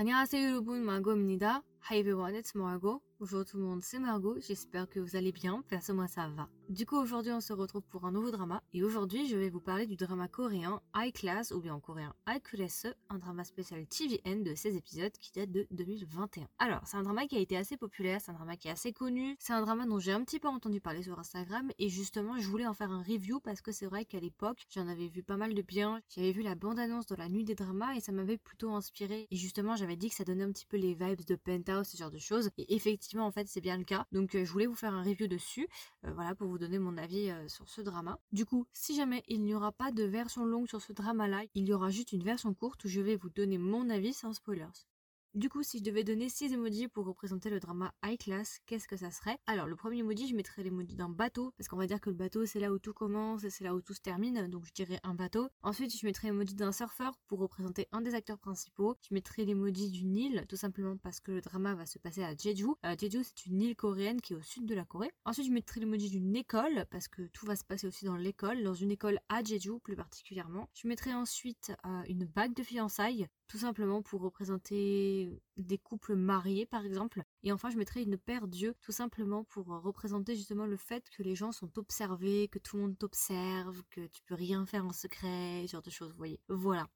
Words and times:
안녕하세요 0.00 0.48
여러분, 0.48 0.84
마고입니다. 0.84 1.62
Hi 1.90 1.98
everyone, 1.98 2.34
it's 2.34 2.56
Margot. 2.56 3.00
Bonjour 3.18 3.44
tout 3.44 3.58
le 3.58 3.64
monde, 3.64 3.82
c'est 3.82 3.98
Margot. 3.98 4.38
J'espère 4.40 4.88
que 4.88 5.00
vous 5.00 5.16
allez 5.16 5.32
bien. 5.32 5.62
Perso, 5.68 5.94
moi 5.94 6.06
ça 6.08 6.28
va. 6.28 6.48
Du 6.71 6.85
coup, 6.85 6.95
aujourd'hui, 6.95 7.33
on 7.33 7.41
se 7.41 7.51
retrouve 7.51 7.81
pour 7.81 8.05
un 8.05 8.13
nouveau 8.13 8.31
drama. 8.31 8.63
Et 8.71 8.81
aujourd'hui, 8.81 9.27
je 9.27 9.35
vais 9.35 9.49
vous 9.49 9.59
parler 9.59 9.85
du 9.85 9.97
drama 9.97 10.29
coréen 10.29 10.81
High 10.95 11.11
Class, 11.11 11.51
ou 11.51 11.59
bien 11.59 11.73
en 11.73 11.81
coréen 11.81 12.15
High 12.29 12.41
Class, 12.41 12.87
un 13.09 13.17
drama 13.17 13.43
spécial 13.43 13.85
TVN 13.85 14.41
de 14.41 14.55
16 14.55 14.77
épisodes 14.77 15.11
qui 15.19 15.33
date 15.33 15.51
de 15.51 15.67
2021. 15.71 16.47
Alors, 16.59 16.79
c'est 16.85 16.95
un 16.95 17.03
drama 17.03 17.27
qui 17.27 17.35
a 17.35 17.41
été 17.41 17.57
assez 17.57 17.75
populaire, 17.75 18.21
c'est 18.21 18.31
un 18.31 18.35
drama 18.35 18.55
qui 18.55 18.69
est 18.69 18.71
assez 18.71 18.93
connu. 18.93 19.35
C'est 19.37 19.51
un 19.51 19.59
drama 19.59 19.85
dont 19.85 19.99
j'ai 19.99 20.13
un 20.13 20.23
petit 20.23 20.39
peu 20.39 20.47
entendu 20.47 20.79
parler 20.79 21.03
sur 21.03 21.19
Instagram. 21.19 21.71
Et 21.77 21.89
justement, 21.89 22.39
je 22.39 22.47
voulais 22.47 22.65
en 22.65 22.73
faire 22.73 22.89
un 22.89 23.03
review 23.03 23.41
parce 23.41 23.59
que 23.59 23.73
c'est 23.73 23.87
vrai 23.87 24.05
qu'à 24.05 24.21
l'époque, 24.21 24.65
j'en 24.69 24.87
avais 24.87 25.09
vu 25.09 25.23
pas 25.23 25.35
mal 25.35 25.53
de 25.53 25.61
bien. 25.61 25.99
J'avais 26.07 26.31
vu 26.31 26.41
la 26.41 26.55
bande-annonce 26.55 27.05
dans 27.05 27.17
la 27.17 27.27
nuit 27.27 27.43
des 27.43 27.55
dramas 27.55 27.95
et 27.95 27.99
ça 27.99 28.13
m'avait 28.13 28.37
plutôt 28.37 28.73
inspiré. 28.73 29.27
Et 29.29 29.35
justement, 29.35 29.75
j'avais 29.75 29.97
dit 29.97 30.07
que 30.07 30.15
ça 30.15 30.23
donnait 30.23 30.45
un 30.45 30.53
petit 30.53 30.65
peu 30.65 30.77
les 30.77 30.93
vibes 30.93 31.25
de 31.25 31.35
Penthouse 31.35 31.89
ce 31.89 31.97
genre 31.97 32.11
de 32.11 32.19
choses. 32.19 32.49
Et 32.57 32.75
effectivement, 32.75 33.25
en 33.25 33.31
fait, 33.33 33.49
c'est 33.49 33.59
bien 33.59 33.75
le 33.75 33.83
cas. 33.83 34.05
Donc, 34.13 34.35
euh, 34.35 34.45
je 34.45 34.51
voulais 34.53 34.67
vous 34.67 34.75
faire 34.75 34.93
un 34.93 35.03
review 35.03 35.27
dessus, 35.27 35.67
euh, 36.05 36.13
voilà, 36.13 36.33
pour 36.33 36.47
vous 36.47 36.60
donner 36.61 36.79
mon 36.79 36.95
avis 36.97 37.31
euh, 37.31 37.47
sur 37.47 37.67
ce 37.67 37.81
drama. 37.81 38.19
Du 38.31 38.45
coup, 38.45 38.67
si 38.71 38.95
jamais 38.95 39.23
il 39.27 39.41
n'y 39.43 39.55
aura 39.55 39.71
pas 39.71 39.91
de 39.91 40.03
version 40.03 40.45
longue 40.45 40.67
sur 40.67 40.81
ce 40.81 40.93
drama-là, 40.93 41.41
il 41.55 41.67
y 41.67 41.73
aura 41.73 41.89
juste 41.89 42.11
une 42.11 42.23
version 42.23 42.53
courte 42.53 42.85
où 42.85 42.87
je 42.87 43.01
vais 43.01 43.15
vous 43.15 43.29
donner 43.31 43.57
mon 43.57 43.89
avis 43.89 44.13
sans 44.13 44.33
spoilers. 44.33 44.85
Du 45.33 45.47
coup, 45.47 45.63
si 45.63 45.77
je 45.77 45.83
devais 45.83 46.03
donner 46.03 46.27
6 46.27 46.51
emojis 46.51 46.89
pour 46.89 47.05
représenter 47.05 47.49
le 47.49 47.61
drama 47.61 47.93
high 48.03 48.19
class, 48.19 48.59
qu'est-ce 48.65 48.85
que 48.85 48.97
ça 48.97 49.11
serait? 49.11 49.37
Alors, 49.47 49.65
le 49.65 49.77
premier 49.77 49.99
emoji, 49.99 50.27
je 50.27 50.35
mettrais 50.35 50.61
l'emoji 50.61 50.97
d'un 50.97 51.07
bateau, 51.07 51.53
parce 51.57 51.69
qu'on 51.69 51.77
va 51.77 51.87
dire 51.87 52.01
que 52.01 52.09
le 52.09 52.17
bateau, 52.17 52.45
c'est 52.45 52.59
là 52.59 52.69
où 52.69 52.79
tout 52.79 52.91
commence 52.91 53.45
et 53.45 53.49
c'est 53.49 53.63
là 53.63 53.73
où 53.73 53.79
tout 53.79 53.93
se 53.93 54.01
termine, 54.01 54.49
donc 54.49 54.65
je 54.65 54.73
dirais 54.73 54.99
un 55.03 55.13
bateau. 55.13 55.47
Ensuite, 55.61 55.97
je 55.97 56.05
mettrais 56.05 56.27
l'emoji 56.27 56.53
d'un 56.53 56.73
surfeur 56.73 57.17
pour 57.29 57.39
représenter 57.39 57.87
un 57.93 58.01
des 58.01 58.13
acteurs 58.13 58.39
principaux. 58.39 58.97
Je 59.09 59.13
mettrais 59.13 59.45
l'emoji 59.45 59.89
d'une 59.89 60.17
île, 60.17 60.45
tout 60.49 60.57
simplement 60.57 60.97
parce 60.97 61.21
que 61.21 61.31
le 61.31 61.39
drama 61.39 61.75
va 61.75 61.85
se 61.85 61.97
passer 61.97 62.23
à 62.23 62.35
Jeju. 62.35 62.67
Euh, 62.85 62.97
Jeju, 62.99 63.23
c'est 63.23 63.45
une 63.45 63.61
île 63.61 63.77
coréenne 63.77 64.19
qui 64.19 64.33
est 64.33 64.35
au 64.35 64.41
sud 64.41 64.65
de 64.65 64.75
la 64.75 64.83
Corée. 64.83 65.13
Ensuite, 65.23 65.47
je 65.47 65.53
mettrais 65.53 65.79
l'emoji 65.79 66.09
d'une 66.09 66.35
école, 66.35 66.85
parce 66.91 67.07
que 67.07 67.21
tout 67.27 67.45
va 67.45 67.55
se 67.55 67.63
passer 67.63 67.87
aussi 67.87 68.03
dans 68.03 68.17
l'école, 68.17 68.63
dans 68.63 68.73
une 68.73 68.91
école 68.91 69.17
à 69.29 69.41
Jeju 69.41 69.79
plus 69.79 69.95
particulièrement. 69.95 70.67
Je 70.73 70.89
mettrais 70.89 71.13
ensuite 71.13 71.71
euh, 71.85 72.03
une 72.09 72.25
bague 72.25 72.53
de 72.53 72.63
fiançailles, 72.63 73.29
tout 73.51 73.57
simplement 73.57 74.01
pour 74.01 74.21
représenter 74.21 75.41
des 75.57 75.77
couples 75.77 76.15
mariés 76.15 76.65
par 76.65 76.85
exemple. 76.85 77.21
Et 77.43 77.51
enfin 77.51 77.69
je 77.69 77.75
mettrai 77.77 78.01
une 78.01 78.17
paire 78.17 78.47
d'yeux 78.47 78.75
tout 78.79 78.93
simplement 78.93 79.43
pour 79.43 79.65
représenter 79.65 80.37
justement 80.37 80.65
le 80.65 80.77
fait 80.77 81.09
que 81.09 81.21
les 81.21 81.35
gens 81.35 81.51
sont 81.51 81.77
observés, 81.77 82.47
que 82.47 82.59
tout 82.59 82.77
le 82.77 82.83
monde 82.83 82.97
t'observe, 82.97 83.83
que 83.89 84.07
tu 84.07 84.21
peux 84.23 84.35
rien 84.35 84.65
faire 84.65 84.85
en 84.85 84.93
secret, 84.93 85.65
ce 85.67 85.73
genre 85.73 85.81
de 85.81 85.89
choses, 85.89 86.11
vous 86.11 86.17
voyez. 86.17 86.39
Voilà. 86.47 86.87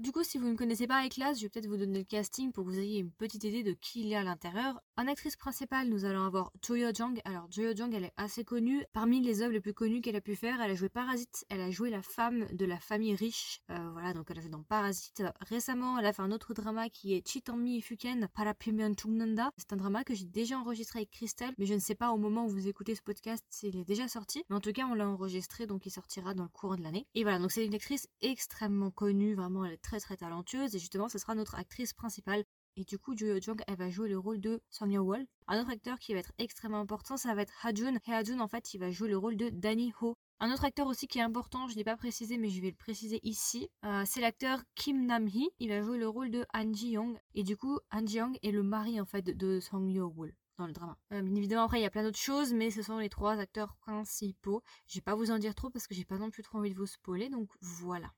Du 0.00 0.10
coup, 0.10 0.24
si 0.24 0.38
vous 0.38 0.48
ne 0.48 0.56
connaissez 0.56 0.88
pas 0.88 1.08
Class, 1.08 1.38
je 1.38 1.44
vais 1.44 1.48
peut-être 1.48 1.68
vous 1.68 1.76
donner 1.76 2.00
le 2.00 2.04
casting 2.04 2.50
pour 2.50 2.64
que 2.64 2.70
vous 2.70 2.80
ayez 2.80 2.98
une 2.98 3.12
petite 3.12 3.44
idée 3.44 3.62
de 3.62 3.74
qui 3.74 4.00
il 4.00 4.08
y 4.08 4.16
a 4.16 4.20
à 4.20 4.24
l'intérieur. 4.24 4.80
En 4.96 5.06
actrice 5.06 5.36
principale, 5.36 5.88
nous 5.88 6.04
allons 6.04 6.24
avoir 6.24 6.50
Choi 6.66 6.92
Jung. 6.92 7.20
Alors, 7.24 7.46
Choi 7.52 7.76
Jung, 7.76 7.94
elle 7.94 8.04
est 8.04 8.12
assez 8.16 8.42
connue. 8.42 8.84
Parmi 8.92 9.20
les 9.20 9.40
œuvres 9.40 9.52
les 9.52 9.60
plus 9.60 9.72
connues 9.72 10.00
qu'elle 10.00 10.16
a 10.16 10.20
pu 10.20 10.34
faire, 10.34 10.60
elle 10.60 10.72
a 10.72 10.74
joué 10.74 10.88
Parasite. 10.88 11.44
Elle 11.48 11.60
a 11.60 11.70
joué 11.70 11.90
la 11.90 12.02
femme 12.02 12.44
de 12.52 12.64
la 12.64 12.80
famille 12.80 13.14
riche. 13.14 13.60
Euh, 13.70 13.90
voilà, 13.92 14.14
donc 14.14 14.26
elle 14.30 14.38
a 14.38 14.40
joué 14.40 14.50
dans 14.50 14.64
Parasite. 14.64 15.22
Récemment, 15.42 15.96
elle 15.96 16.06
a 16.06 16.12
fait 16.12 16.22
un 16.22 16.32
autre 16.32 16.54
drama 16.54 16.88
qui 16.88 17.14
est 17.14 17.26
Chitanmi 17.26 17.80
Fuken 17.80 18.26
Parapimion 18.34 18.94
Tungnanda. 18.94 19.50
C'est 19.56 19.72
un 19.72 19.76
drama 19.76 20.02
que 20.02 20.14
j'ai 20.14 20.26
déjà 20.26 20.58
enregistré 20.58 21.00
avec 21.00 21.12
Christelle, 21.12 21.54
mais 21.56 21.66
je 21.66 21.74
ne 21.74 21.78
sais 21.78 21.94
pas 21.94 22.10
au 22.10 22.16
moment 22.16 22.46
où 22.46 22.48
vous 22.48 22.66
écoutez 22.66 22.96
ce 22.96 23.02
podcast 23.02 23.44
s'il 23.48 23.76
est 23.76 23.84
déjà 23.84 24.08
sorti. 24.08 24.42
Mais 24.50 24.56
en 24.56 24.60
tout 24.60 24.72
cas, 24.72 24.86
on 24.86 24.94
l'a 24.94 25.08
enregistré, 25.08 25.68
donc 25.68 25.86
il 25.86 25.90
sortira 25.90 26.34
dans 26.34 26.42
le 26.42 26.48
courant 26.48 26.74
de 26.74 26.82
l'année. 26.82 27.06
Et 27.14 27.22
voilà, 27.22 27.38
donc 27.38 27.52
c'est 27.52 27.64
une 27.64 27.74
actrice 27.74 28.08
extrêmement 28.22 28.90
connue. 28.90 29.36
Vraiment, 29.36 29.64
est 29.64 29.83
très 29.84 30.00
très 30.00 30.16
talentueuse 30.16 30.74
et 30.74 30.78
justement 30.80 31.08
ce 31.08 31.18
sera 31.18 31.34
notre 31.36 31.54
actrice 31.54 31.92
principale. 31.92 32.44
Et 32.76 32.84
du 32.84 32.98
coup, 32.98 33.16
Jo 33.16 33.40
Jung, 33.40 33.62
elle 33.68 33.76
va 33.76 33.88
jouer 33.88 34.08
le 34.08 34.18
rôle 34.18 34.40
de 34.40 34.60
Song 34.68 34.92
Wol. 34.96 35.24
Un 35.46 35.60
autre 35.60 35.70
acteur 35.70 36.00
qui 36.00 36.12
va 36.12 36.18
être 36.18 36.32
extrêmement 36.38 36.80
important, 36.80 37.16
ça 37.16 37.32
va 37.32 37.42
être 37.42 37.52
Ha-jun. 37.62 37.94
Et 37.94 38.12
Ha-jun, 38.12 38.40
en 38.40 38.48
fait, 38.48 38.74
il 38.74 38.78
va 38.78 38.90
jouer 38.90 39.08
le 39.08 39.16
rôle 39.16 39.36
de 39.36 39.48
Danny 39.50 39.92
Ho. 40.00 40.16
Un 40.40 40.52
autre 40.52 40.64
acteur 40.64 40.88
aussi 40.88 41.06
qui 41.06 41.20
est 41.20 41.22
important, 41.22 41.68
je 41.68 41.74
ne 41.74 41.78
l'ai 41.78 41.84
pas 41.84 41.96
précisé, 41.96 42.36
mais 42.36 42.48
je 42.48 42.60
vais 42.60 42.70
le 42.70 42.76
préciser 42.76 43.20
ici, 43.22 43.70
euh, 43.84 44.02
c'est 44.04 44.20
l'acteur 44.20 44.60
Kim 44.74 45.06
Nam-hee. 45.06 45.50
Il 45.60 45.68
va 45.68 45.82
jouer 45.82 45.98
le 45.98 46.08
rôle 46.08 46.32
de 46.32 46.44
Han 46.52 46.72
Ji-young. 46.72 47.16
Et 47.34 47.44
du 47.44 47.56
coup, 47.56 47.78
Han 47.92 48.04
Ji-young 48.04 48.36
est 48.42 48.50
le 48.50 48.64
mari, 48.64 49.00
en 49.00 49.06
fait, 49.06 49.22
de 49.22 49.60
Song 49.60 49.88
Yo-wol 49.88 50.34
dans 50.58 50.66
le 50.66 50.72
drama. 50.72 50.96
Euh, 51.12 51.22
bien 51.22 51.34
évidemment, 51.34 51.64
après, 51.64 51.78
il 51.78 51.82
y 51.82 51.86
a 51.86 51.90
plein 51.90 52.02
d'autres 52.02 52.18
choses, 52.18 52.52
mais 52.52 52.70
ce 52.70 52.82
sont 52.82 52.98
les 52.98 53.08
trois 53.08 53.38
acteurs 53.38 53.76
principaux. 53.76 54.62
Je 54.86 54.96
vais 54.96 55.02
pas 55.02 55.14
vous 55.14 55.30
en 55.30 55.38
dire 55.38 55.54
trop 55.54 55.70
parce 55.70 55.86
que 55.86 55.94
j'ai 55.94 56.04
pas 56.04 56.18
non 56.18 56.30
plus 56.30 56.42
trop 56.42 56.58
envie 56.58 56.70
de 56.70 56.76
vous 56.76 56.86
spoiler, 56.86 57.28
donc 57.28 57.50
voilà. 57.60 58.12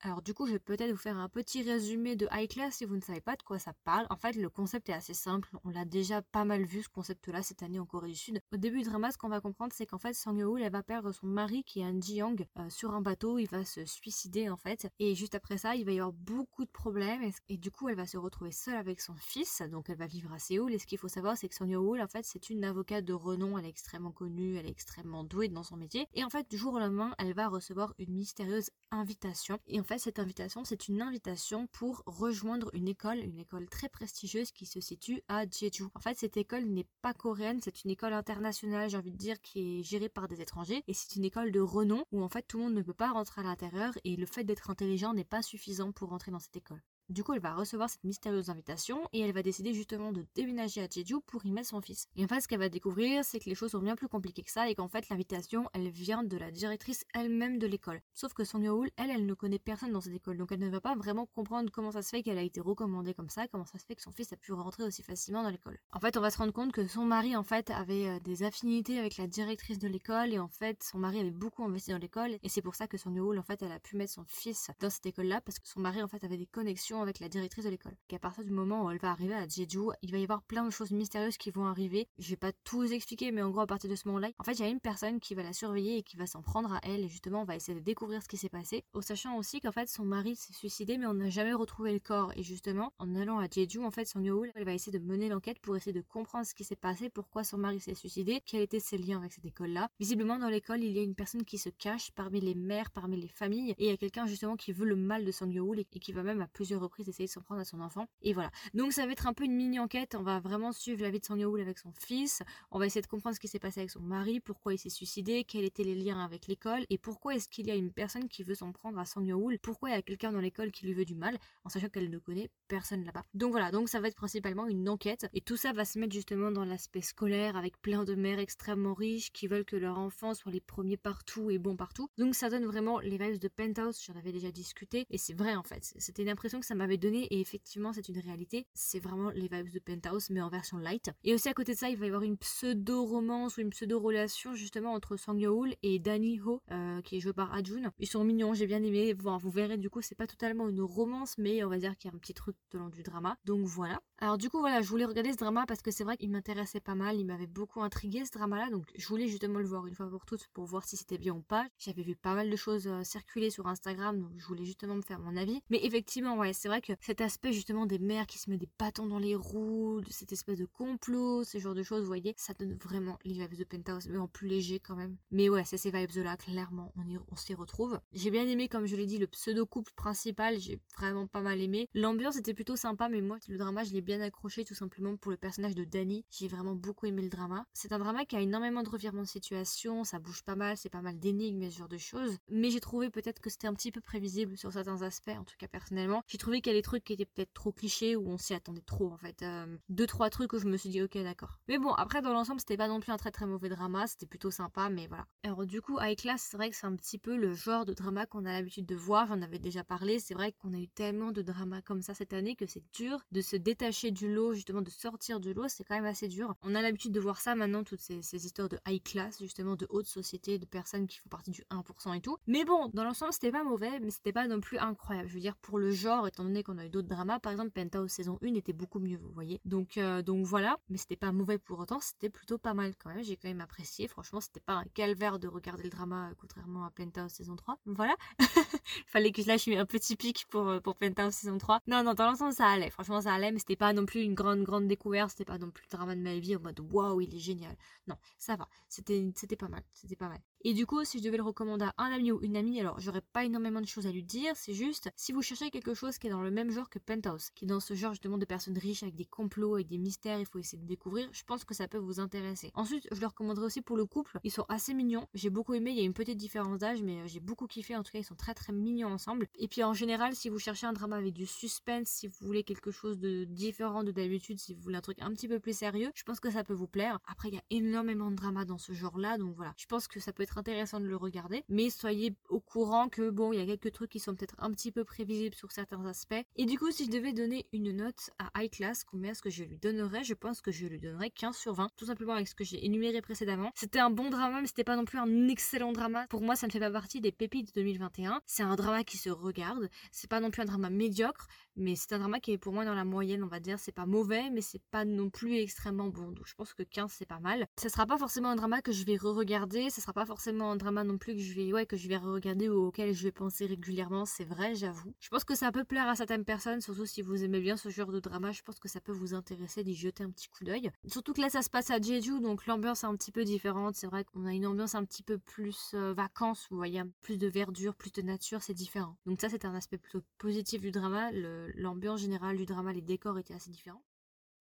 Alors 0.00 0.22
du 0.22 0.32
coup, 0.32 0.46
je 0.46 0.52
vais 0.52 0.58
peut-être 0.60 0.92
vous 0.92 0.96
faire 0.96 1.18
un 1.18 1.28
petit 1.28 1.62
résumé 1.62 2.14
de 2.14 2.28
High 2.30 2.48
Class 2.48 2.76
si 2.76 2.84
vous 2.84 2.94
ne 2.94 3.00
savez 3.00 3.20
pas 3.20 3.34
de 3.34 3.42
quoi 3.42 3.58
ça 3.58 3.72
parle. 3.82 4.06
En 4.10 4.16
fait, 4.16 4.36
le 4.36 4.48
concept 4.48 4.88
est 4.88 4.92
assez 4.92 5.14
simple. 5.14 5.48
On 5.64 5.70
l'a 5.70 5.84
déjà 5.84 6.22
pas 6.22 6.44
mal 6.44 6.64
vu 6.64 6.84
ce 6.84 6.88
concept-là 6.88 7.42
cette 7.42 7.64
année 7.64 7.80
en 7.80 7.86
Corée 7.86 8.10
du 8.10 8.14
Sud. 8.14 8.40
Au 8.52 8.56
début 8.58 8.78
du 8.78 8.84
drama, 8.84 9.10
ce 9.10 9.18
qu'on 9.18 9.28
va 9.28 9.40
comprendre, 9.40 9.72
c'est 9.74 9.86
qu'en 9.86 9.98
fait, 9.98 10.14
Sang 10.14 10.36
Yeol, 10.36 10.62
elle 10.62 10.70
va 10.70 10.84
perdre 10.84 11.10
son 11.10 11.26
mari 11.26 11.64
qui 11.64 11.80
est 11.80 11.84
un 11.84 12.00
Ji-young 12.00 12.46
euh, 12.60 12.70
sur 12.70 12.94
un 12.94 13.00
bateau. 13.00 13.38
Il 13.38 13.48
va 13.48 13.64
se 13.64 13.84
suicider 13.86 14.48
en 14.48 14.56
fait. 14.56 14.88
Et 15.00 15.16
juste 15.16 15.34
après 15.34 15.58
ça, 15.58 15.74
il 15.74 15.84
va 15.84 15.90
y 15.90 15.98
avoir 15.98 16.12
beaucoup 16.12 16.64
de 16.64 16.70
problèmes. 16.70 17.28
Et, 17.48 17.56
du 17.56 17.72
coup, 17.72 17.88
elle 17.88 17.96
va 17.96 18.06
se 18.06 18.18
retrouver 18.18 18.52
seule 18.52 18.76
avec 18.76 19.00
son 19.00 19.16
fils. 19.16 19.62
Donc, 19.72 19.90
elle 19.90 19.98
va 19.98 20.06
vivre 20.06 20.32
à 20.32 20.38
Séoul. 20.38 20.72
Et 20.72 20.78
ce 20.78 20.86
qu'il 20.86 20.98
faut 20.98 21.08
savoir, 21.08 21.36
c'est 21.36 21.48
que 21.48 21.56
Sang 21.56 21.66
Yeol, 21.66 22.00
en 22.00 22.06
fait, 22.06 22.24
c'est 22.24 22.50
une 22.50 22.64
avocate 22.64 23.04
de 23.04 23.14
renom. 23.14 23.58
Elle 23.58 23.66
est 23.66 23.70
extrêmement 23.70 24.12
connue. 24.12 24.56
Elle 24.56 24.66
est 24.66 24.70
extrêmement 24.70 25.24
douée 25.24 25.48
dans 25.48 25.64
son 25.64 25.76
métier. 25.76 26.06
Et 26.14 26.22
en 26.22 26.30
fait, 26.30 26.48
du 26.48 26.56
jour 26.56 26.74
au 26.74 26.78
lendemain, 26.78 27.14
elle 27.18 27.34
va 27.34 27.48
recevoir 27.48 27.94
une 27.98 28.14
mystérieuse 28.14 28.70
invitation. 28.90 29.58
Et 29.66 29.80
en 29.80 29.84
fait, 29.88 29.98
cette 29.98 30.18
invitation, 30.18 30.64
c'est 30.64 30.88
une 30.88 31.00
invitation 31.00 31.66
pour 31.68 32.02
rejoindre 32.04 32.70
une 32.74 32.88
école, 32.88 33.18
une 33.18 33.38
école 33.38 33.68
très 33.68 33.88
prestigieuse 33.88 34.52
qui 34.52 34.66
se 34.66 34.80
situe 34.80 35.22
à 35.28 35.44
Jeju. 35.48 35.84
En 35.94 36.00
fait, 36.00 36.16
cette 36.18 36.36
école 36.36 36.66
n'est 36.66 36.86
pas 37.00 37.14
coréenne, 37.14 37.60
c'est 37.62 37.84
une 37.84 37.90
école 37.90 38.12
internationale, 38.12 38.90
j'ai 38.90 38.98
envie 38.98 39.12
de 39.12 39.16
dire, 39.16 39.40
qui 39.40 39.80
est 39.80 39.82
gérée 39.82 40.10
par 40.10 40.28
des 40.28 40.42
étrangers. 40.42 40.84
Et 40.86 40.94
c'est 40.94 41.16
une 41.16 41.24
école 41.24 41.52
de 41.52 41.60
renom 41.60 42.04
où 42.12 42.22
en 42.22 42.28
fait 42.28 42.42
tout 42.46 42.58
le 42.58 42.64
monde 42.64 42.74
ne 42.74 42.82
peut 42.82 42.92
pas 42.92 43.10
rentrer 43.10 43.40
à 43.40 43.44
l'intérieur 43.44 43.94
et 44.04 44.16
le 44.16 44.26
fait 44.26 44.44
d'être 44.44 44.68
intelligent 44.68 45.14
n'est 45.14 45.24
pas 45.24 45.42
suffisant 45.42 45.90
pour 45.92 46.10
rentrer 46.10 46.30
dans 46.32 46.38
cette 46.38 46.56
école. 46.56 46.82
Du 47.08 47.24
coup, 47.24 47.32
elle 47.32 47.40
va 47.40 47.54
recevoir 47.54 47.88
cette 47.88 48.04
mystérieuse 48.04 48.50
invitation 48.50 49.00
et 49.14 49.20
elle 49.20 49.32
va 49.32 49.42
décider 49.42 49.72
justement 49.72 50.12
de 50.12 50.26
déménager 50.34 50.82
à 50.82 50.88
Jeju 50.90 51.22
pour 51.26 51.46
y 51.46 51.50
mettre 51.50 51.68
son 51.68 51.80
fils. 51.80 52.06
Et 52.16 52.24
en 52.24 52.28
fait, 52.28 52.40
ce 52.40 52.48
qu'elle 52.48 52.58
va 52.58 52.68
découvrir, 52.68 53.24
c'est 53.24 53.40
que 53.40 53.48
les 53.48 53.54
choses 53.54 53.70
sont 53.70 53.78
bien 53.78 53.96
plus 53.96 54.08
compliquées 54.08 54.42
que 54.42 54.50
ça 54.50 54.68
et 54.68 54.74
qu'en 54.74 54.88
fait, 54.88 55.08
l'invitation, 55.08 55.70
elle 55.72 55.88
vient 55.88 56.22
de 56.22 56.36
la 56.36 56.50
directrice 56.50 57.06
elle-même 57.14 57.58
de 57.58 57.66
l'école. 57.66 58.02
Sauf 58.12 58.34
que 58.34 58.44
Song 58.44 58.62
Yeol, 58.62 58.90
elle, 58.98 59.10
elle 59.10 59.24
ne 59.24 59.32
connaît 59.32 59.58
personne 59.58 59.92
dans 59.92 60.02
cette 60.02 60.12
école, 60.12 60.36
donc 60.36 60.52
elle 60.52 60.58
ne 60.58 60.68
va 60.68 60.82
pas 60.82 60.94
vraiment 60.96 61.24
comprendre 61.24 61.70
comment 61.72 61.92
ça 61.92 62.02
se 62.02 62.10
fait 62.10 62.22
qu'elle 62.22 62.36
a 62.36 62.42
été 62.42 62.60
recommandée 62.60 63.14
comme 63.14 63.30
ça, 63.30 63.48
comment 63.48 63.64
ça 63.64 63.78
se 63.78 63.86
fait 63.86 63.96
que 63.96 64.02
son 64.02 64.12
fils 64.12 64.30
a 64.34 64.36
pu 64.36 64.52
rentrer 64.52 64.84
aussi 64.84 65.02
facilement 65.02 65.42
dans 65.42 65.50
l'école. 65.50 65.78
En 65.92 66.00
fait, 66.00 66.18
on 66.18 66.20
va 66.20 66.30
se 66.30 66.36
rendre 66.36 66.52
compte 66.52 66.72
que 66.72 66.86
son 66.86 67.06
mari, 67.06 67.34
en 67.36 67.42
fait, 67.42 67.70
avait 67.70 68.06
euh, 68.06 68.20
des 68.20 68.42
affinités 68.42 68.98
avec 68.98 69.16
la 69.16 69.26
directrice 69.26 69.78
de 69.78 69.88
l'école 69.88 70.34
et 70.34 70.38
en 70.38 70.48
fait, 70.48 70.82
son 70.82 70.98
mari 70.98 71.20
avait 71.20 71.30
beaucoup 71.30 71.64
investi 71.64 71.90
dans 71.90 71.98
l'école 71.98 72.32
et 72.42 72.50
c'est 72.50 72.60
pour 72.60 72.74
ça 72.74 72.86
que 72.86 72.98
Song 72.98 73.16
Yeol, 73.16 73.38
en 73.38 73.42
fait, 73.42 73.62
elle 73.62 73.72
a 73.72 73.80
pu 73.80 73.96
mettre 73.96 74.12
son 74.12 74.26
fils 74.26 74.70
dans 74.78 74.90
cette 74.90 75.06
école-là 75.06 75.40
parce 75.40 75.58
que 75.58 75.66
son 75.66 75.80
mari, 75.80 76.02
en 76.02 76.08
fait, 76.08 76.22
avait 76.22 76.36
des 76.36 76.46
connexions 76.46 76.97
avec 77.02 77.20
la 77.20 77.28
directrice 77.28 77.64
de 77.64 77.70
l'école. 77.70 77.96
Et 78.10 78.16
à 78.16 78.18
partir 78.18 78.44
du 78.44 78.50
moment 78.50 78.84
où 78.84 78.90
elle 78.90 78.98
va 78.98 79.10
arriver 79.10 79.34
à 79.34 79.46
Jeju, 79.46 79.90
il 80.02 80.12
va 80.12 80.18
y 80.18 80.22
avoir 80.22 80.42
plein 80.42 80.64
de 80.64 80.70
choses 80.70 80.90
mystérieuses 80.90 81.36
qui 81.36 81.50
vont 81.50 81.66
arriver. 81.66 82.08
Je 82.18 82.30
vais 82.30 82.36
pas 82.36 82.52
tout 82.64 82.78
vous 82.78 82.92
expliquer, 82.92 83.32
mais 83.32 83.42
en 83.42 83.50
gros, 83.50 83.60
à 83.60 83.66
partir 83.66 83.90
de 83.90 83.96
ce 83.96 84.08
moment-là, 84.08 84.30
en 84.38 84.44
fait, 84.44 84.52
il 84.52 84.60
y 84.60 84.64
a 84.64 84.68
une 84.68 84.80
personne 84.80 85.20
qui 85.20 85.34
va 85.34 85.42
la 85.42 85.52
surveiller 85.52 85.98
et 85.98 86.02
qui 86.02 86.16
va 86.16 86.26
s'en 86.26 86.42
prendre 86.42 86.72
à 86.72 86.80
elle. 86.82 87.04
Et 87.04 87.08
justement, 87.08 87.42
on 87.42 87.44
va 87.44 87.56
essayer 87.56 87.78
de 87.78 87.84
découvrir 87.84 88.22
ce 88.22 88.28
qui 88.28 88.36
s'est 88.36 88.48
passé. 88.48 88.84
Au 88.92 89.02
sachant 89.02 89.36
aussi 89.36 89.60
qu'en 89.60 89.72
fait, 89.72 89.88
son 89.88 90.04
mari 90.04 90.36
s'est 90.36 90.52
suicidé, 90.52 90.98
mais 90.98 91.06
on 91.06 91.14
n'a 91.14 91.30
jamais 91.30 91.52
retrouvé 91.52 91.92
le 91.92 92.00
corps. 92.00 92.32
Et 92.36 92.42
justement, 92.42 92.92
en 92.98 93.14
allant 93.14 93.38
à 93.38 93.48
Jeju, 93.48 93.84
en 93.84 93.90
fait, 93.90 94.04
son 94.04 94.22
Youl, 94.22 94.50
elle 94.54 94.64
va 94.64 94.74
essayer 94.74 94.98
de 94.98 95.04
mener 95.04 95.28
l'enquête 95.28 95.58
pour 95.60 95.76
essayer 95.76 95.92
de 95.92 96.02
comprendre 96.02 96.46
ce 96.46 96.54
qui 96.54 96.64
s'est 96.64 96.76
passé, 96.76 97.10
pourquoi 97.10 97.44
son 97.44 97.58
mari 97.58 97.80
s'est 97.80 97.94
suicidé, 97.94 98.40
quels 98.44 98.62
étaient 98.62 98.80
ses 98.80 98.98
liens 98.98 99.18
avec 99.18 99.32
cette 99.32 99.44
école-là. 99.44 99.88
Visiblement, 100.00 100.38
dans 100.38 100.48
l'école, 100.48 100.82
il 100.82 100.92
y 100.92 100.98
a 100.98 101.02
une 101.02 101.14
personne 101.14 101.44
qui 101.44 101.58
se 101.58 101.68
cache 101.68 102.10
parmi 102.12 102.40
les 102.40 102.54
mères, 102.54 102.90
parmi 102.90 103.16
les 103.20 103.28
familles, 103.28 103.72
et 103.72 103.84
il 103.84 103.86
y 103.86 103.92
a 103.92 103.96
quelqu'un 103.96 104.26
justement 104.26 104.56
qui 104.56 104.72
veut 104.72 104.86
le 104.86 104.96
mal 104.96 105.24
de 105.24 105.32
Song 105.32 105.52
Yeol 105.52 105.80
et 105.80 105.84
qui 105.84 106.12
va 106.12 106.22
même 106.22 106.40
à 106.40 106.46
plusieurs 106.46 106.82
reprises 106.88 107.08
essayer 107.08 107.26
de 107.26 107.30
s'en 107.30 107.42
prendre 107.42 107.60
à 107.60 107.64
son 107.64 107.80
enfant. 107.80 108.06
Et 108.22 108.32
voilà. 108.32 108.50
Donc 108.74 108.92
ça 108.92 109.06
va 109.06 109.12
être 109.12 109.26
un 109.26 109.34
peu 109.34 109.44
une 109.44 109.54
mini-enquête. 109.54 110.14
On 110.14 110.22
va 110.22 110.40
vraiment 110.40 110.72
suivre 110.72 111.02
la 111.02 111.10
vie 111.10 111.20
de 111.20 111.24
Sang 111.24 111.36
Yeol 111.36 111.60
avec 111.60 111.78
son 111.78 111.92
fils. 111.92 112.42
On 112.70 112.78
va 112.78 112.86
essayer 112.86 113.02
de 113.02 113.06
comprendre 113.06 113.36
ce 113.36 113.40
qui 113.40 113.48
s'est 113.48 113.58
passé 113.58 113.80
avec 113.80 113.90
son 113.90 114.00
mari, 114.00 114.40
pourquoi 114.40 114.74
il 114.74 114.78
s'est 114.78 114.88
suicidé, 114.88 115.44
quels 115.44 115.64
étaient 115.64 115.84
les 115.84 115.94
liens 115.94 116.24
avec 116.24 116.46
l'école, 116.46 116.84
et 116.90 116.98
pourquoi 116.98 117.34
est-ce 117.34 117.48
qu'il 117.48 117.66
y 117.66 117.70
a 117.70 117.74
une 117.74 117.92
personne 117.92 118.28
qui 118.28 118.42
veut 118.42 118.54
s'en 118.54 118.72
prendre 118.72 118.98
à 118.98 119.04
Sang 119.04 119.22
Yeol, 119.22 119.58
pourquoi 119.58 119.90
il 119.90 119.92
y 119.92 119.96
a 119.96 120.02
quelqu'un 120.02 120.32
dans 120.32 120.40
l'école 120.40 120.70
qui 120.70 120.86
lui 120.86 120.94
veut 120.94 121.04
du 121.04 121.14
mal, 121.14 121.38
en 121.64 121.68
sachant 121.68 121.88
qu'elle 121.88 122.10
ne 122.10 122.18
connaît 122.18 122.50
personne 122.66 123.04
là-bas? 123.04 123.24
Donc 123.34 123.52
voilà, 123.52 123.70
donc 123.70 123.88
ça 123.88 124.00
va 124.00 124.08
être 124.08 124.16
principalement 124.16 124.66
une 124.66 124.88
enquête, 124.88 125.26
et 125.34 125.40
tout 125.40 125.56
ça 125.56 125.72
va 125.72 125.84
se 125.84 125.98
mettre 125.98 126.12
justement 126.12 126.50
dans 126.50 126.64
l'aspect 126.64 127.00
scolaire, 127.00 127.56
avec 127.56 127.80
plein 127.80 128.04
de 128.04 128.14
mères 128.14 128.38
extrêmement 128.38 128.94
riches 128.94 129.32
qui 129.32 129.46
veulent 129.46 129.64
que 129.64 129.76
leurs 129.76 129.98
enfants 129.98 130.34
soient 130.34 130.52
les 130.52 130.60
premiers 130.60 130.96
partout 130.96 131.50
et 131.50 131.58
bons 131.58 131.76
partout. 131.76 132.08
Donc 132.18 132.34
ça 132.34 132.48
donne 132.48 132.64
vraiment 132.64 132.98
les 133.00 133.18
vibes 133.18 133.38
de 133.38 133.48
Penthouse, 133.48 134.02
j'en 134.04 134.16
avais 134.16 134.32
déjà 134.32 134.50
discuté, 134.50 135.06
et 135.10 135.18
c'est 135.18 135.34
vrai 135.34 135.54
en 135.54 135.62
fait. 135.62 135.92
C'était 135.98 136.22
une 136.22 136.30
impression 136.30 136.60
que 136.60 136.66
ça 136.66 136.74
m'avait 136.78 136.96
donné, 136.96 137.24
et 137.26 137.40
effectivement 137.40 137.92
c'est 137.92 138.08
une 138.08 138.18
réalité, 138.18 138.66
c'est 138.74 139.00
vraiment 139.00 139.30
les 139.30 139.48
vibes 139.48 139.72
de 139.72 139.78
Penthouse 139.78 140.30
mais 140.30 140.40
en 140.40 140.48
version 140.48 140.78
light. 140.78 141.10
Et 141.24 141.34
aussi 141.34 141.48
à 141.48 141.54
côté 141.54 141.74
de 141.74 141.78
ça, 141.78 141.90
il 141.90 141.96
va 141.96 142.06
y 142.06 142.08
avoir 142.08 142.22
une 142.22 142.38
pseudo-romance 142.38 143.56
ou 143.56 143.60
une 143.60 143.70
pseudo-relation 143.70 144.54
justement 144.54 144.92
entre 144.92 145.16
Sang 145.16 145.36
Yeol 145.36 145.74
et 145.82 145.98
Danny 145.98 146.40
Ho, 146.40 146.62
euh, 146.70 147.02
qui 147.02 147.16
est 147.16 147.20
joué 147.20 147.32
par 147.32 147.52
Ajun. 147.52 147.92
Ils 147.98 148.06
sont 148.06 148.24
mignons, 148.24 148.54
j'ai 148.54 148.66
bien 148.66 148.82
aimé. 148.82 149.14
Bon, 149.14 149.36
vous 149.36 149.50
verrez 149.50 149.76
du 149.76 149.90
coup, 149.90 150.00
c'est 150.00 150.14
pas 150.14 150.26
totalement 150.26 150.68
une 150.68 150.80
romance, 150.80 151.36
mais 151.38 151.62
on 151.64 151.68
va 151.68 151.78
dire 151.78 151.96
qu'il 151.96 152.10
y 152.10 152.14
a 152.14 152.16
un 152.16 152.18
petit 152.18 152.34
truc 152.34 152.56
long 152.72 152.88
du 152.88 153.02
drama. 153.02 153.36
Donc 153.44 153.66
voilà. 153.66 154.00
Alors 154.20 154.38
du 154.38 154.50
coup 154.50 154.58
voilà, 154.58 154.82
je 154.82 154.88
voulais 154.88 155.04
regarder 155.04 155.32
ce 155.32 155.36
drama 155.36 155.64
parce 155.66 155.82
que 155.82 155.90
c'est 155.90 156.04
vrai 156.04 156.16
qu'il 156.16 156.30
m'intéressait 156.30 156.80
pas 156.80 156.94
mal, 156.94 157.16
il 157.18 157.24
m'avait 157.24 157.46
beaucoup 157.46 157.82
intrigué 157.82 158.24
ce 158.24 158.32
drama-là, 158.32 158.68
donc 158.70 158.84
je 158.96 159.06
voulais 159.06 159.28
justement 159.28 159.58
le 159.60 159.66
voir 159.66 159.86
une 159.86 159.94
fois 159.94 160.08
pour 160.08 160.24
toutes 160.24 160.48
pour 160.52 160.64
voir 160.64 160.84
si 160.84 160.96
c'était 160.96 161.18
bien 161.18 161.34
ou 161.34 161.42
pas. 161.42 161.66
J'avais 161.78 162.02
vu 162.02 162.16
pas 162.16 162.34
mal 162.34 162.50
de 162.50 162.56
choses 162.56 162.86
euh, 162.86 163.04
circuler 163.04 163.50
sur 163.50 163.66
Instagram, 163.66 164.20
donc 164.20 164.32
je 164.36 164.46
voulais 164.46 164.64
justement 164.64 164.94
me 164.96 165.02
faire 165.02 165.20
mon 165.20 165.36
avis. 165.36 165.60
Mais 165.70 165.84
effectivement, 165.84 166.36
ouais, 166.36 166.52
c'est 166.52 166.67
vrai 166.68 166.80
que 166.80 166.92
cet 167.00 167.20
aspect 167.20 167.52
justement 167.52 167.86
des 167.86 167.98
mères 167.98 168.26
qui 168.26 168.38
se 168.38 168.48
mettent 168.50 168.60
des 168.60 168.68
bâtons 168.78 169.06
dans 169.06 169.18
les 169.18 169.34
roues, 169.34 170.00
de 170.00 170.10
cette 170.10 170.32
espèce 170.32 170.58
de 170.58 170.64
complot, 170.64 171.44
ce 171.44 171.58
genre 171.58 171.74
de 171.74 171.82
choses, 171.82 172.00
vous 172.02 172.06
voyez, 172.06 172.34
ça 172.36 172.54
donne 172.54 172.74
vraiment 172.74 173.18
les 173.24 173.34
vibes 173.34 173.56
de 173.56 173.64
Penthouse, 173.64 174.08
mais 174.08 174.18
en 174.18 174.28
plus 174.28 174.48
léger 174.48 174.78
quand 174.78 174.96
même. 174.96 175.16
Mais 175.30 175.48
ouais, 175.48 175.64
c'est 175.64 175.76
ces 175.76 175.90
vibes-là, 175.90 176.36
clairement, 176.36 176.92
on, 176.96 177.02
on 177.30 177.36
s'y 177.36 177.54
retrouve. 177.54 178.00
J'ai 178.12 178.30
bien 178.30 178.46
aimé, 178.46 178.68
comme 178.68 178.86
je 178.86 178.96
l'ai 178.96 179.06
dit, 179.06 179.18
le 179.18 179.26
pseudo-couple 179.26 179.92
principal, 179.94 180.58
j'ai 180.58 180.80
vraiment 180.96 181.26
pas 181.26 181.40
mal 181.40 181.60
aimé. 181.60 181.88
L'ambiance 181.94 182.36
était 182.36 182.54
plutôt 182.54 182.76
sympa, 182.76 183.08
mais 183.08 183.20
moi, 183.20 183.38
le 183.48 183.58
drama, 183.58 183.84
je 183.84 183.92
l'ai 183.92 184.00
bien 184.00 184.20
accroché 184.20 184.64
tout 184.64 184.74
simplement 184.74 185.16
pour 185.16 185.30
le 185.30 185.36
personnage 185.36 185.74
de 185.74 185.84
Danny. 185.84 186.24
J'ai 186.30 186.48
vraiment 186.48 186.74
beaucoup 186.74 187.06
aimé 187.06 187.22
le 187.22 187.28
drama. 187.28 187.66
C'est 187.72 187.92
un 187.92 187.98
drama 187.98 188.24
qui 188.24 188.36
a 188.36 188.40
énormément 188.40 188.82
de 188.82 188.88
revirements 188.88 189.22
de 189.22 189.28
situation, 189.28 190.04
ça 190.04 190.18
bouge 190.18 190.42
pas 190.42 190.56
mal, 190.56 190.76
c'est 190.76 190.88
pas 190.88 191.02
mal 191.02 191.18
d'énigmes 191.18 191.62
et 191.62 191.70
ce 191.70 191.78
genre 191.78 191.88
de 191.88 191.98
choses. 191.98 192.36
Mais 192.48 192.70
j'ai 192.70 192.80
trouvé 192.80 193.10
peut-être 193.10 193.40
que 193.40 193.50
c'était 193.50 193.66
un 193.66 193.74
petit 193.74 193.92
peu 193.92 194.00
prévisible 194.00 194.56
sur 194.56 194.72
certains 194.72 195.02
aspects, 195.02 195.28
en 195.28 195.44
tout 195.44 195.56
cas 195.58 195.68
personnellement. 195.68 196.22
J'ai 196.26 196.38
trouvé 196.38 196.47
qu'il 196.56 196.72
y 196.72 196.76
a 196.76 196.78
des 196.78 196.82
trucs 196.82 197.04
qui 197.04 197.12
étaient 197.12 197.24
peut-être 197.24 197.52
trop 197.52 197.72
clichés 197.72 198.16
ou 198.16 198.28
on 198.28 198.38
s'y 198.38 198.54
attendait 198.54 198.80
trop 198.80 199.10
en 199.12 199.16
fait. 199.16 199.42
Euh, 199.42 199.76
deux, 199.88 200.06
trois 200.06 200.30
trucs 200.30 200.52
où 200.52 200.58
je 200.58 200.66
me 200.66 200.76
suis 200.76 200.90
dit 200.90 201.02
ok 201.02 201.16
d'accord. 201.18 201.58
Mais 201.68 201.78
bon, 201.78 201.92
après 201.92 202.22
dans 202.22 202.32
l'ensemble, 202.32 202.60
c'était 202.60 202.76
pas 202.76 202.88
non 202.88 203.00
plus 203.00 203.12
un 203.12 203.16
très 203.16 203.30
très 203.30 203.46
mauvais 203.46 203.68
drama, 203.68 204.06
c'était 204.06 204.26
plutôt 204.26 204.50
sympa, 204.50 204.88
mais 204.90 205.06
voilà. 205.06 205.26
Alors 205.42 205.66
du 205.66 205.80
coup, 205.80 205.98
High 206.00 206.18
Class, 206.18 206.46
c'est 206.50 206.56
vrai 206.56 206.70
que 206.70 206.76
c'est 206.76 206.86
un 206.86 206.96
petit 206.96 207.18
peu 207.18 207.36
le 207.36 207.52
genre 207.52 207.84
de 207.84 207.92
drama 207.92 208.26
qu'on 208.26 208.44
a 208.44 208.52
l'habitude 208.52 208.86
de 208.86 208.94
voir, 208.96 209.26
j'en 209.28 209.42
avais 209.42 209.58
déjà 209.58 209.84
parlé, 209.84 210.18
c'est 210.18 210.34
vrai 210.34 210.52
qu'on 210.52 210.74
a 210.74 210.78
eu 210.78 210.88
tellement 210.88 211.32
de 211.32 211.42
dramas 211.42 211.82
comme 211.82 212.02
ça 212.02 212.14
cette 212.14 212.32
année 212.32 212.56
que 212.56 212.66
c'est 212.66 212.84
dur 212.92 213.20
de 213.32 213.40
se 213.40 213.56
détacher 213.56 214.10
du 214.10 214.32
lot, 214.32 214.54
justement 214.54 214.82
de 214.82 214.90
sortir 214.90 215.40
du 215.40 215.52
lot, 215.54 215.68
c'est 215.68 215.84
quand 215.84 215.94
même 215.94 216.04
assez 216.04 216.28
dur. 216.28 216.54
On 216.62 216.74
a 216.74 216.82
l'habitude 216.82 217.12
de 217.12 217.20
voir 217.20 217.40
ça 217.40 217.54
maintenant, 217.54 217.84
toutes 217.84 218.00
ces, 218.00 218.46
histoires 218.46 218.68
de 218.68 218.78
high 218.86 219.02
class, 219.02 219.38
justement 219.38 219.76
de 219.76 219.86
haute 219.90 220.06
société, 220.06 220.58
de 220.58 220.66
personnes 220.66 221.06
qui 221.06 221.18
font 221.18 221.28
partie 221.28 221.50
du 221.50 221.62
1% 221.70 222.16
et 222.16 222.20
tout. 222.20 222.36
Mais 222.46 222.64
bon, 222.64 222.90
dans 222.94 223.04
l'ensemble, 223.04 223.32
c'était 223.32 223.52
pas 223.52 223.64
mauvais, 223.64 224.00
mais 224.00 224.10
c'était 224.10 224.32
pas 224.32 224.46
non 224.46 224.60
plus 224.60 224.78
incroyable. 224.78 225.28
Je 225.28 225.34
veux 225.34 225.40
dire, 225.40 225.56
pour 225.56 225.78
le 225.78 225.90
genre, 225.90 226.26
étant 226.38 226.44
donné 226.44 226.62
qu'on 226.62 226.78
a 226.78 226.86
eu 226.86 226.88
d'autres 226.88 227.08
dramas, 227.08 227.40
par 227.40 227.50
exemple, 227.50 227.70
Penthouse 227.70 228.12
saison 228.12 228.38
1 228.42 228.54
était 228.54 228.72
beaucoup 228.72 229.00
mieux, 229.00 229.18
vous 229.18 229.32
voyez. 229.32 229.60
Donc, 229.64 229.98
euh, 229.98 230.22
donc 230.22 230.46
voilà, 230.46 230.78
mais 230.88 230.96
c'était 230.96 231.16
pas 231.16 231.32
mauvais 231.32 231.58
pour 231.58 231.80
autant, 231.80 231.98
c'était 232.00 232.30
plutôt 232.30 232.58
pas 232.58 232.74
mal 232.74 232.94
quand 232.96 233.10
même, 233.10 233.24
j'ai 233.24 233.36
quand 233.36 233.48
même 233.48 233.60
apprécié. 233.60 234.06
Franchement, 234.06 234.40
c'était 234.40 234.60
pas 234.60 234.74
un 234.74 234.84
calvaire 234.94 235.40
de 235.40 235.48
regarder 235.48 235.82
le 235.82 235.90
drama, 235.90 236.28
euh, 236.30 236.34
contrairement 236.38 236.84
à 236.84 236.90
Penthouse 236.90 237.32
saison 237.32 237.56
3. 237.56 237.78
Voilà. 237.86 238.14
Fallait 239.06 239.32
que 239.32 239.42
je 239.42 239.48
lâche 239.48 239.66
un 239.66 239.84
petit 239.84 240.14
pic 240.14 240.46
pour, 240.48 240.68
euh, 240.68 240.80
pour 240.80 240.94
Penthouse 240.94 241.34
saison 241.34 241.58
3. 241.58 241.80
Non, 241.88 242.04
non, 242.04 242.14
dans 242.14 242.26
l'ensemble, 242.26 242.52
ça 242.52 242.68
allait. 242.68 242.90
Franchement, 242.90 243.20
ça 243.20 243.34
allait, 243.34 243.50
mais 243.50 243.58
c'était 243.58 243.76
pas 243.76 243.92
non 243.92 244.06
plus 244.06 244.22
une 244.22 244.34
grande, 244.34 244.62
grande 244.62 244.86
découverte. 244.86 245.30
C'était 245.30 245.44
pas 245.44 245.58
non 245.58 245.70
plus 245.70 245.84
le 245.90 245.96
drama 245.96 246.14
de 246.14 246.20
ma 246.20 246.38
vie 246.38 246.54
en 246.54 246.60
mode 246.60 246.80
waouh, 246.92 247.20
il 247.20 247.34
est 247.34 247.38
génial. 247.38 247.76
Non, 248.06 248.14
ça 248.38 248.54
va. 248.54 248.68
C'était 248.88 249.56
pas 249.56 249.68
mal. 249.68 249.82
C'était 249.92 250.16
pas 250.16 250.28
mal. 250.28 250.40
Et 250.62 250.74
du 250.74 250.86
coup, 250.86 251.04
si 251.04 251.18
je 251.18 251.24
devais 251.24 251.36
le 251.36 251.42
recommander 251.42 251.84
à 251.84 251.94
un 251.98 252.12
ami 252.12 252.32
ou 252.32 252.40
une 252.42 252.56
amie, 252.56 252.80
alors 252.80 252.98
j'aurais 252.98 253.20
pas 253.20 253.44
énormément 253.44 253.80
de 253.80 253.86
choses 253.86 254.06
à 254.06 254.12
lui 254.12 254.24
dire. 254.24 254.52
C'est 254.56 254.74
juste, 254.74 255.10
si 255.16 255.32
vous 255.32 255.42
cherchez 255.42 255.70
quelque 255.70 255.94
chose 255.94 256.18
qui 256.18 256.27
dans 256.28 256.42
le 256.42 256.50
même 256.50 256.70
genre 256.70 256.88
que 256.90 256.98
Penthouse, 256.98 257.50
qui 257.54 257.64
est 257.64 257.68
dans 257.68 257.80
ce 257.80 257.94
genre 257.94 258.12
justement 258.12 258.38
de 258.38 258.44
personnes 258.44 258.78
riches 258.78 259.02
avec 259.02 259.14
des 259.14 259.24
complots, 259.24 259.74
avec 259.74 259.88
des 259.88 259.98
mystères, 259.98 260.38
il 260.38 260.46
faut 260.46 260.58
essayer 260.58 260.82
de 260.82 260.86
découvrir, 260.86 261.28
je 261.32 261.42
pense 261.44 261.64
que 261.64 261.74
ça 261.74 261.88
peut 261.88 261.98
vous 261.98 262.20
intéresser. 262.20 262.70
Ensuite, 262.74 263.08
je 263.12 263.20
le 263.20 263.26
recommanderais 263.26 263.66
aussi 263.66 263.82
pour 263.82 263.96
le 263.96 264.06
couple. 264.06 264.38
Ils 264.44 264.50
sont 264.50 264.66
assez 264.68 264.94
mignons. 264.94 265.26
J'ai 265.34 265.50
beaucoup 265.50 265.74
aimé. 265.74 265.90
Il 265.90 265.98
y 265.98 266.00
a 266.00 266.04
une 266.04 266.14
petite 266.14 266.38
différence 266.38 266.78
d'âge, 266.78 267.02
mais 267.02 267.20
euh, 267.20 267.26
j'ai 267.26 267.40
beaucoup 267.40 267.66
kiffé. 267.66 267.96
En 267.96 268.02
tout 268.02 268.12
cas, 268.12 268.18
ils 268.18 268.24
sont 268.24 268.34
très 268.34 268.54
très 268.54 268.72
mignons 268.72 269.08
ensemble. 269.08 269.48
Et 269.56 269.68
puis 269.68 269.82
en 269.84 269.94
général, 269.94 270.34
si 270.34 270.48
vous 270.48 270.58
cherchez 270.58 270.86
un 270.86 270.92
drama 270.92 271.16
avec 271.16 271.34
du 271.34 271.46
suspense, 271.46 272.08
si 272.08 272.28
vous 272.28 272.46
voulez 272.46 272.64
quelque 272.64 272.90
chose 272.90 273.18
de 273.18 273.44
différent 273.44 274.04
de 274.04 274.10
d'habitude, 274.10 274.58
si 274.58 274.74
vous 274.74 274.80
voulez 274.80 274.96
un 274.96 275.00
truc 275.00 275.18
un 275.20 275.32
petit 275.32 275.48
peu 275.48 275.60
plus 275.60 275.76
sérieux, 275.76 276.10
je 276.14 276.22
pense 276.24 276.40
que 276.40 276.50
ça 276.50 276.64
peut 276.64 276.74
vous 276.74 276.86
plaire. 276.86 277.18
Après, 277.26 277.48
il 277.48 277.54
y 277.54 277.58
a 277.58 277.64
énormément 277.70 278.30
de 278.30 278.36
drama 278.36 278.64
dans 278.64 278.78
ce 278.78 278.92
genre-là, 278.92 279.38
donc 279.38 279.54
voilà. 279.54 279.74
Je 279.76 279.86
pense 279.86 280.08
que 280.08 280.20
ça 280.20 280.32
peut 280.32 280.42
être 280.42 280.58
intéressant 280.58 281.00
de 281.00 281.06
le 281.06 281.16
regarder, 281.16 281.64
mais 281.68 281.90
soyez 281.90 282.34
au 282.48 282.60
courant 282.60 283.08
que 283.08 283.30
bon, 283.30 283.52
il 283.52 283.58
y 283.58 283.62
a 283.62 283.66
quelques 283.66 283.92
trucs 283.92 284.10
qui 284.10 284.20
sont 284.20 284.34
peut-être 284.34 284.56
un 284.58 284.70
petit 284.72 284.92
peu 284.92 285.04
prévisibles 285.04 285.54
sur 285.54 285.72
certains 285.72 286.04
aspects. 286.06 286.17
Et 286.56 286.66
du 286.66 286.78
coup, 286.78 286.90
si 286.90 287.06
je 287.06 287.10
devais 287.10 287.32
donner 287.32 287.66
une 287.72 287.92
note 287.92 288.30
à 288.38 288.62
High 288.62 288.70
Class, 288.70 289.04
combien 289.04 289.32
est-ce 289.32 289.42
que 289.42 289.50
je 289.50 289.64
lui 289.64 289.78
donnerais? 289.78 290.24
Je 290.24 290.34
pense 290.34 290.60
que 290.60 290.70
je 290.70 290.86
lui 290.86 290.98
donnerais 290.98 291.30
15 291.30 291.56
sur 291.56 291.74
20, 291.74 291.88
tout 291.96 292.06
simplement 292.06 292.34
avec 292.34 292.48
ce 292.48 292.54
que 292.54 292.64
j'ai 292.64 292.84
énuméré 292.84 293.20
précédemment. 293.20 293.72
C'était 293.74 293.98
un 293.98 294.10
bon 294.10 294.30
drama, 294.30 294.60
mais 294.60 294.66
c'était 294.66 294.84
pas 294.84 294.96
non 294.96 295.04
plus 295.04 295.18
un 295.18 295.48
excellent 295.48 295.92
drama. 295.92 296.26
Pour 296.28 296.42
moi, 296.42 296.56
ça 296.56 296.66
ne 296.66 296.72
fait 296.72 296.80
pas 296.80 296.90
partie 296.90 297.20
des 297.20 297.32
pépites 297.32 297.74
de 297.74 297.80
2021. 297.80 298.40
C'est 298.46 298.62
un 298.62 298.76
drama 298.76 299.04
qui 299.04 299.18
se 299.18 299.30
regarde. 299.30 299.88
C'est 300.12 300.28
pas 300.28 300.40
non 300.40 300.50
plus 300.50 300.62
un 300.62 300.66
drama 300.66 300.90
médiocre, 300.90 301.46
mais 301.76 301.94
c'est 301.94 302.12
un 302.12 302.18
drama 302.18 302.40
qui 302.40 302.52
est 302.52 302.58
pour 302.58 302.72
moi 302.72 302.84
dans 302.84 302.94
la 302.94 303.04
moyenne, 303.04 303.42
on 303.42 303.48
va 303.48 303.60
dire. 303.60 303.78
C'est 303.78 303.92
pas 303.92 304.06
mauvais, 304.06 304.50
mais 304.50 304.60
c'est 304.60 304.82
pas 304.90 305.04
non 305.04 305.30
plus 305.30 305.56
extrêmement 305.56 306.08
bon. 306.08 306.32
Donc 306.32 306.46
je 306.46 306.54
pense 306.54 306.74
que 306.74 306.82
15 306.82 307.12
c'est 307.12 307.26
pas 307.26 307.40
mal. 307.40 307.66
Ce 307.80 307.88
sera 307.88 308.06
pas 308.06 308.18
forcément 308.18 308.48
un 308.48 308.56
drama 308.56 308.82
que 308.82 308.92
je 308.92 309.04
vais 309.04 309.16
re-regarder. 309.16 309.90
Ce 309.90 310.00
sera 310.00 310.12
pas 310.12 310.26
forcément 310.26 310.72
un 310.72 310.76
drama 310.76 311.04
non 311.04 311.18
plus 311.18 311.34
que 311.34 311.40
je 311.40 311.54
vais, 311.54 311.72
ouais, 311.72 311.86
que 311.86 311.96
je 311.96 312.08
vais 312.08 312.16
re-regarder 312.16 312.68
ou 312.68 312.86
auquel 312.86 313.14
je 313.14 313.22
vais 313.22 313.32
penser 313.32 313.66
régulièrement. 313.66 314.24
C'est 314.24 314.44
vrai, 314.44 314.74
j'avoue. 314.74 315.14
Je 315.20 315.28
pense 315.28 315.44
que 315.44 315.54
ça 315.54 315.70
peut 315.72 315.84
plaire 315.84 316.07
à 316.10 316.16
certaines 316.16 316.44
personnes, 316.44 316.80
surtout 316.80 317.06
si 317.06 317.22
vous 317.22 317.44
aimez 317.44 317.60
bien 317.60 317.76
ce 317.76 317.88
genre 317.88 318.10
de 318.10 318.20
drama. 318.20 318.52
Je 318.52 318.62
pense 318.62 318.78
que 318.78 318.88
ça 318.88 319.00
peut 319.00 319.12
vous 319.12 319.34
intéresser 319.34 319.84
d'y 319.84 319.94
jeter 319.94 320.24
un 320.24 320.30
petit 320.30 320.48
coup 320.48 320.64
d'œil. 320.64 320.90
Surtout 321.06 321.32
que 321.32 321.40
là, 321.40 321.50
ça 321.50 321.62
se 321.62 321.70
passe 321.70 321.90
à 321.90 322.00
Jeju, 322.00 322.40
donc 322.40 322.66
l'ambiance 322.66 323.04
est 323.04 323.06
un 323.06 323.16
petit 323.16 323.32
peu 323.32 323.44
différente. 323.44 323.96
C'est 323.96 324.06
vrai 324.06 324.24
qu'on 324.24 324.46
a 324.46 324.52
une 324.52 324.66
ambiance 324.66 324.94
un 324.94 325.04
petit 325.04 325.22
peu 325.22 325.38
plus 325.38 325.92
euh, 325.94 326.12
vacances, 326.12 326.66
vous 326.70 326.76
voyez, 326.76 327.02
plus 327.20 327.38
de 327.38 327.48
verdure, 327.48 327.94
plus 327.94 328.12
de 328.12 328.22
nature, 328.22 328.62
c'est 328.62 328.74
différent. 328.74 329.16
Donc 329.26 329.40
ça, 329.40 329.48
c'est 329.48 329.64
un 329.64 329.74
aspect 329.74 329.98
plutôt 329.98 330.22
positif 330.38 330.80
du 330.80 330.90
drama. 330.90 331.30
L'ambiance 331.32 332.20
générale 332.20 332.56
du 332.56 332.66
drama, 332.66 332.92
les 332.92 333.02
décors 333.02 333.38
étaient 333.38 333.54
assez 333.54 333.70
différents. 333.70 334.02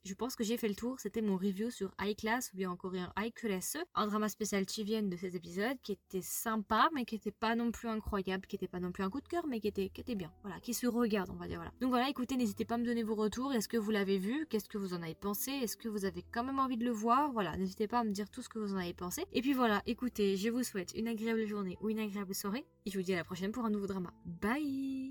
Je 0.04 0.14
pense 0.14 0.36
que 0.36 0.44
j'ai 0.44 0.58
fait 0.58 0.68
le 0.68 0.76
tour. 0.76 1.00
C'était 1.00 1.22
mon 1.22 1.36
review 1.36 1.70
sur 1.70 1.94
High 2.02 2.16
Class 2.16 2.52
ou 2.54 2.58
bien 2.58 2.72
en 2.72 2.76
coréen 2.76 3.12
High 3.18 3.34
Class, 3.34 3.78
un 3.96 4.08
drama 4.08 4.30
spécial 4.30 4.68
Chivienne 4.68 5.10
de 5.10 5.18
cet 5.18 5.36
épisode 5.36 5.78
qui 5.84 5.94
était 5.94 6.22
sympa 6.22 6.90
mais 6.94 7.06
qui 7.06 7.16
était 7.16 7.32
pas 7.32 7.56
non 7.56 7.72
plus 7.72 7.90
incroyable, 7.90 8.46
qui 8.48 8.56
était 8.56 8.68
pas 8.68 8.80
non 8.80 8.92
plus 8.92 9.04
un 9.04 9.10
coup 9.10 9.22
de 9.22 9.28
cœur 9.28 9.46
mais 9.48 9.60
qui 9.60 9.68
était, 9.68 9.90
qui 9.90 10.02
était 10.02 10.16
bien. 10.16 10.32
Voilà, 10.44 10.60
qui 10.60 10.74
se 10.74 10.88
regarde, 10.88 11.30
on 11.30 11.36
va 11.36 11.48
dire. 11.48 11.58
Voilà. 11.58 11.72
Donc 11.82 11.90
voilà, 11.90 12.10
écoutez, 12.10 12.38
n'hésitez 12.38 12.66
pas 12.66 12.76
à 12.76 12.78
me 12.78 12.86
donner 12.86 13.04
vos 13.04 13.16
retours. 13.16 13.54
Est-ce 13.54 13.68
que 13.68 13.78
vous 13.78 13.92
l'avez 13.92 14.18
vu? 14.18 14.46
Qu'est-ce 14.50 14.70
que 14.70 14.78
vous 14.78 14.94
en 14.94 15.02
avez 15.02 15.16
pensé? 15.16 15.52
Est-ce 15.52 15.78
que 15.78 15.90
vous 15.90 16.06
avez 16.06 16.24
quand 16.32 16.44
même 16.44 16.60
envie 16.60 16.78
de 16.78 16.86
le 16.86 16.92
voir? 16.92 17.32
Voilà, 17.32 17.56
n'hésitez 17.58 17.88
pas 17.88 18.00
à 18.00 18.04
me 18.04 18.12
dire 18.12 18.30
tout 18.30 18.42
ce 18.42 18.50
que 18.50 18.60
vous 18.60 18.74
en 18.74 18.78
avez 18.78 18.94
pensé. 18.94 19.26
Et 19.34 19.42
puis 19.42 19.54
voilà, 19.54 19.82
écoutez, 19.86 20.38
je 20.38 20.50
vous 20.50 20.64
souhaite 20.64 20.94
une 20.96 21.08
agréable 21.08 21.46
journée 21.46 21.78
ou 21.82 21.90
une 21.90 22.00
agréable 22.00 22.34
soirée 22.34 22.66
et 22.86 22.92
je 22.92 22.98
vous 22.98 23.04
dis 23.04 23.14
à 23.14 23.18
la 23.18 23.24
prochaine 23.24 23.52
pour 23.52 23.66
un 23.66 23.70
nouveau 23.70 23.88
drama. 23.88 24.14
Bye 24.26 25.07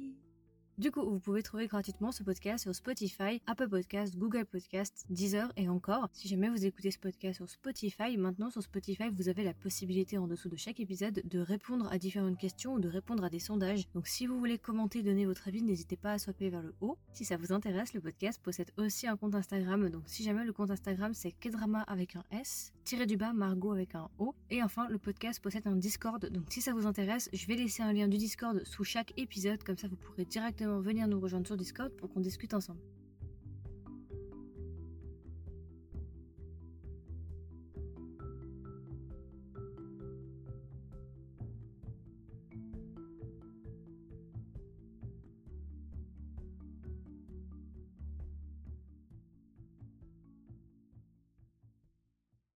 du 0.79 0.91
coup, 0.91 1.03
vous 1.03 1.19
pouvez 1.19 1.43
trouver 1.43 1.69
gratuitement 1.69 2.13
ce 2.13 2.23
podcast 2.23 2.65
sur 2.65 2.75
Spotify, 2.75 3.41
Apple 3.47 3.69
Podcast, 3.71 4.15
Google 4.19 4.45
Podcast, 4.45 5.07
Deezer 5.09 5.51
et 5.57 5.71
encore. 5.71 6.11
Si 6.13 6.29
jamais 6.29 6.51
vous 6.51 6.67
écoutez 6.67 6.91
ce 6.91 6.99
podcast 6.99 7.37
sur 7.37 7.49
Spotify, 7.49 8.19
maintenant 8.19 8.51
sur 8.51 8.63
Spotify, 8.63 9.05
vous 9.11 9.31
avez 9.31 9.43
la 9.43 9.55
possibilité 9.55 10.19
en 10.19 10.27
dessous 10.27 10.51
de 10.51 10.57
chaque 10.57 10.79
épisode 10.79 11.23
de 11.25 11.41
répondre 11.41 11.89
à 11.91 11.97
différentes 11.97 12.37
questions 12.37 12.75
ou 12.75 12.79
de 12.79 12.91
répondre 12.91 13.25
à 13.25 13.31
des 13.31 13.39
sondages. 13.39 13.85
Donc 13.95 14.07
si 14.07 14.27
vous 14.27 14.39
voulez 14.39 14.59
commenter, 14.59 15.03
donner 15.03 15.25
votre 15.25 15.49
avis, 15.49 15.63
n'hésitez 15.63 15.97
pas 15.97 16.13
à 16.13 16.19
swapper 16.19 16.51
vers 16.51 16.63
le 16.63 16.75
haut. 16.83 16.99
Si 17.15 17.25
ça 17.25 17.39
vous 17.39 17.55
intéresse, 17.55 17.95
le 17.95 18.03
podcast 18.03 18.39
possède 18.43 18.71
aussi 18.77 19.07
un 19.07 19.17
compte 19.17 19.35
Instagram. 19.35 19.89
Donc 19.89 20.03
si 20.05 20.25
jamais 20.25 20.45
le 20.45 20.53
compte 20.53 20.71
Instagram 20.71 21.15
c'est 21.15 21.33
Kedrama 21.33 21.81
avec 21.85 22.17
un 22.17 22.25
S, 22.33 22.75
tiré 22.85 23.07
du 23.07 23.17
bas 23.17 23.33
Margot 23.33 23.73
avec 23.73 23.95
un 23.95 24.11
O. 24.19 24.35
Et 24.51 24.63
enfin, 24.63 24.89
le 24.91 24.99
podcast 24.99 25.43
possède 25.43 25.67
un 25.67 25.77
Discord. 25.77 26.29
Donc 26.29 26.45
si 26.51 26.61
ça 26.61 26.75
vous 26.75 26.87
intéresse, 26.87 27.31
je 27.33 27.47
vais 27.47 27.57
laisser 27.57 27.83
un 27.83 27.95
lien 27.95 28.09
du 28.09 28.19
Discord 28.19 28.63
sous 28.65 28.85
chaque 28.85 29.15
épisode, 29.17 29.63
comme 29.65 29.79
ça 29.79 29.89
vous 29.89 29.97
pourrez 29.97 30.27
directement 30.27 30.66
venir 30.67 31.09
nous 31.09 31.21
rejoindre 31.21 31.47
sur 31.47 31.57
Discord 31.57 31.93
pour 31.93 32.11
qu'on 32.11 32.21
discute 32.21 32.55
ensemble. 32.55 32.81